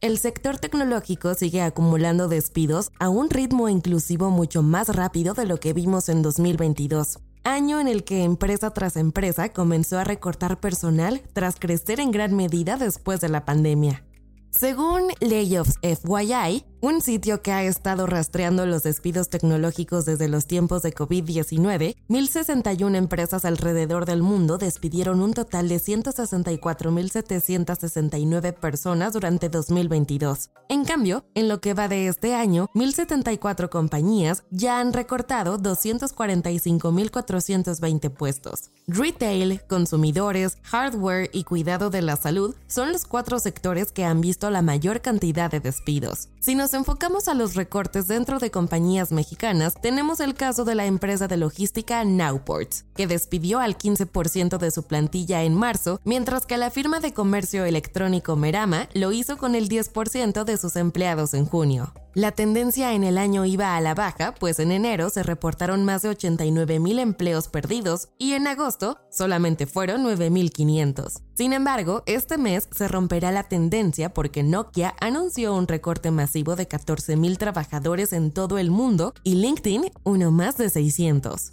[0.00, 5.60] El sector tecnológico sigue acumulando despidos a un ritmo inclusivo mucho más rápido de lo
[5.60, 11.20] que vimos en 2022, año en el que empresa tras empresa comenzó a recortar personal
[11.34, 14.02] tras crecer en gran medida después de la pandemia.
[14.48, 20.80] Según Layoffs FYI, un sitio que ha estado rastreando los despidos tecnológicos desde los tiempos
[20.82, 30.50] de COVID-19, 1.061 empresas alrededor del mundo despidieron un total de 164.769 personas durante 2022.
[30.68, 38.10] En cambio, en lo que va de este año, 1.074 compañías ya han recortado 245.420
[38.10, 38.70] puestos.
[38.86, 44.50] Retail, consumidores, hardware y cuidado de la salud son los cuatro sectores que han visto
[44.50, 46.28] la mayor cantidad de despidos.
[46.40, 50.86] Si nos enfocamos a los recortes dentro de compañías mexicanas, tenemos el caso de la
[50.86, 56.56] empresa de logística Nowports, que despidió al 15% de su plantilla en marzo, mientras que
[56.56, 61.46] la firma de comercio electrónico Merama lo hizo con el 10% de sus empleados en
[61.46, 61.92] junio.
[62.14, 66.02] La tendencia en el año iba a la baja, pues en enero se reportaron más
[66.02, 71.22] de 89 mil empleos perdidos y en agosto solamente fueron 9.500.
[71.34, 76.66] Sin embargo, este mes se romperá la tendencia porque Nokia anunció un recorte masivo de
[76.66, 81.52] 14 mil trabajadores en todo el mundo y LinkedIn uno más de 600.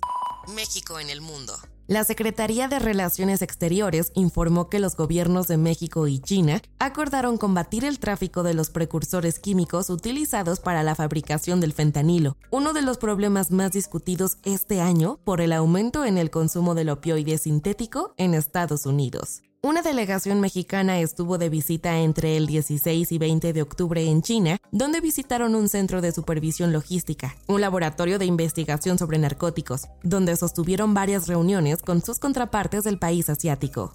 [0.56, 1.54] México en el mundo.
[1.88, 7.86] La Secretaría de Relaciones Exteriores informó que los gobiernos de México y China acordaron combatir
[7.86, 12.98] el tráfico de los precursores químicos utilizados para la fabricación del fentanilo, uno de los
[12.98, 18.34] problemas más discutidos este año por el aumento en el consumo del opioide sintético en
[18.34, 19.44] Estados Unidos.
[19.68, 24.60] Una delegación mexicana estuvo de visita entre el 16 y 20 de octubre en China,
[24.72, 30.94] donde visitaron un centro de supervisión logística, un laboratorio de investigación sobre narcóticos, donde sostuvieron
[30.94, 33.94] varias reuniones con sus contrapartes del país asiático.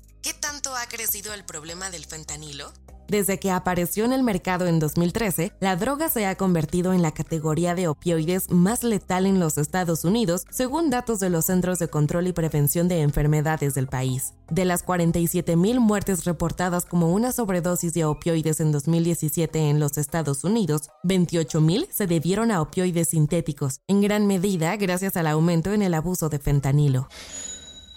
[0.63, 2.73] ¿Qué tanto ha crecido el problema del fentanilo?
[3.09, 7.11] Desde que apareció en el mercado en 2013, la droga se ha convertido en la
[7.11, 11.89] categoría de opioides más letal en los Estados Unidos, según datos de los Centros de
[11.89, 14.35] Control y Prevención de Enfermedades del país.
[14.51, 20.45] De las 47.000 muertes reportadas como una sobredosis de opioides en 2017 en los Estados
[20.45, 25.95] Unidos, 28.000 se debieron a opioides sintéticos, en gran medida gracias al aumento en el
[25.95, 27.09] abuso de fentanilo.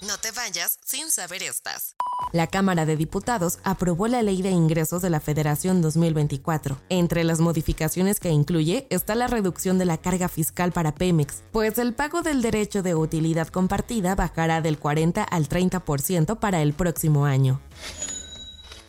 [0.07, 1.95] No te vayas sin saber estas.
[2.31, 6.77] La Cámara de Diputados aprobó la Ley de Ingresos de la Federación 2024.
[6.89, 11.79] Entre las modificaciones que incluye está la reducción de la carga fiscal para Pemex, pues
[11.79, 17.25] el pago del derecho de utilidad compartida bajará del 40 al 30% para el próximo
[17.25, 17.59] año.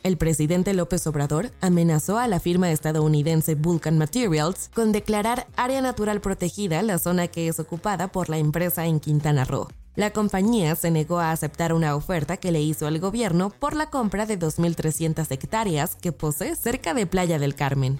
[0.03, 6.21] El presidente López Obrador amenazó a la firma estadounidense Vulcan Materials con declarar área natural
[6.21, 9.69] protegida la zona que es ocupada por la empresa en Quintana Roo.
[9.97, 13.89] La compañía se negó a aceptar una oferta que le hizo el gobierno por la
[13.89, 17.99] compra de 2.300 hectáreas que posee cerca de Playa del Carmen.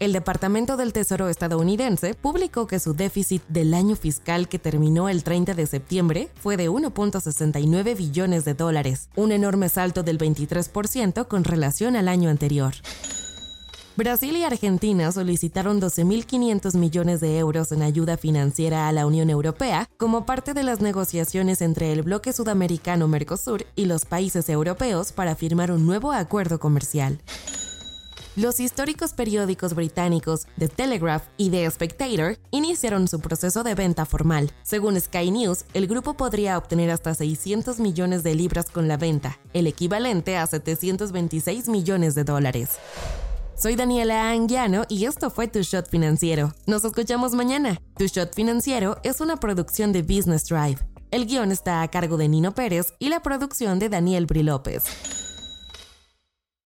[0.00, 5.24] El Departamento del Tesoro estadounidense publicó que su déficit del año fiscal que terminó el
[5.24, 11.44] 30 de septiembre fue de 1.69 billones de dólares, un enorme salto del 23% con
[11.44, 12.74] relación al año anterior.
[13.96, 19.88] Brasil y Argentina solicitaron 12.500 millones de euros en ayuda financiera a la Unión Europea
[19.96, 25.34] como parte de las negociaciones entre el bloque sudamericano Mercosur y los países europeos para
[25.34, 27.22] firmar un nuevo acuerdo comercial.
[28.36, 34.52] Los históricos periódicos británicos The Telegraph y The Spectator iniciaron su proceso de venta formal.
[34.62, 39.38] Según Sky News, el grupo podría obtener hasta 600 millones de libras con la venta,
[39.54, 42.72] el equivalente a 726 millones de dólares.
[43.58, 46.52] Soy Daniela Anguiano y esto fue Tu Shot Financiero.
[46.66, 47.80] Nos escuchamos mañana.
[47.96, 50.76] Tu Shot Financiero es una producción de Business Drive.
[51.10, 55.25] El guion está a cargo de Nino Pérez y la producción de Daniel Bri López.